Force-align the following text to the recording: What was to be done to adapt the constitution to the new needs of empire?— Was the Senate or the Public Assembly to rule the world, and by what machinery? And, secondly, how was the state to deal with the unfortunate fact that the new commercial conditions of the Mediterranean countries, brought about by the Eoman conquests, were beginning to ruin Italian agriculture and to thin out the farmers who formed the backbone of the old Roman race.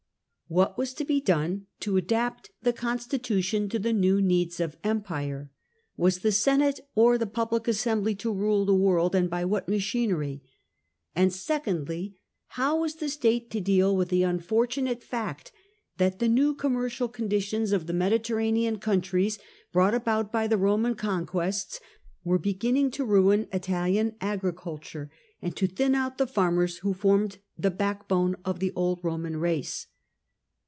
What 0.47 0.77
was 0.77 0.93
to 0.95 1.05
be 1.05 1.21
done 1.21 1.67
to 1.79 1.95
adapt 1.95 2.51
the 2.61 2.73
constitution 2.73 3.69
to 3.69 3.79
the 3.79 3.93
new 3.93 4.21
needs 4.21 4.59
of 4.59 4.75
empire?— 4.83 5.49
Was 5.95 6.19
the 6.19 6.31
Senate 6.33 6.81
or 6.93 7.17
the 7.17 7.25
Public 7.25 7.69
Assembly 7.69 8.15
to 8.15 8.33
rule 8.33 8.65
the 8.65 8.75
world, 8.75 9.15
and 9.15 9.29
by 9.29 9.45
what 9.45 9.69
machinery? 9.69 10.43
And, 11.15 11.31
secondly, 11.31 12.17
how 12.47 12.81
was 12.81 12.95
the 12.95 13.07
state 13.07 13.49
to 13.51 13.61
deal 13.61 13.95
with 13.95 14.09
the 14.09 14.23
unfortunate 14.23 15.01
fact 15.01 15.53
that 15.95 16.19
the 16.19 16.27
new 16.27 16.53
commercial 16.53 17.07
conditions 17.07 17.71
of 17.71 17.87
the 17.87 17.93
Mediterranean 17.93 18.77
countries, 18.77 19.39
brought 19.71 19.93
about 19.93 20.33
by 20.33 20.47
the 20.47 20.57
Eoman 20.57 20.97
conquests, 20.97 21.79
were 22.25 22.37
beginning 22.37 22.91
to 22.91 23.05
ruin 23.05 23.47
Italian 23.53 24.15
agriculture 24.19 25.09
and 25.41 25.55
to 25.55 25.65
thin 25.65 25.95
out 25.95 26.17
the 26.17 26.27
farmers 26.27 26.79
who 26.79 26.93
formed 26.93 27.37
the 27.57 27.71
backbone 27.71 28.35
of 28.43 28.59
the 28.59 28.73
old 28.75 28.99
Roman 29.01 29.37
race. 29.37 29.87